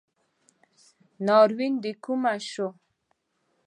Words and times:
ناورین 1.25 1.73
دکومه 1.83 2.33
شو 2.49 2.67